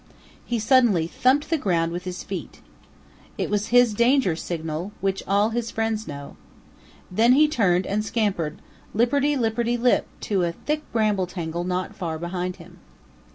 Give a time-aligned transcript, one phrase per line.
[0.43, 2.59] He suddenly thumped the ground with his feet.
[3.37, 6.37] It was his danger signal which all his friends know.
[7.11, 8.63] Then he turned and scampered
[8.95, 12.79] lipperty lipperty lip to a thick bramble tangle not far behind him.